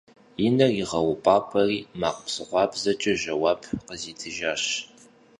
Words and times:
И 0.45 0.47
нэр 0.55 0.71
игъэупӀэрапӀэри, 0.81 1.79
макъ 1.99 2.17
псыгъуабзэкӀэ 2.25 3.13
жэуап 3.21 3.61
къызитыжащ. 3.87 4.63